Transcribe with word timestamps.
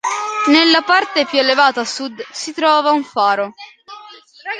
Nella 0.47 0.81
parte 0.81 1.27
più 1.27 1.37
elevata, 1.37 1.81
a 1.81 1.85
sud, 1.85 2.25
si 2.31 2.53
trova 2.53 2.89
un 2.89 3.03
faro. 3.03 3.53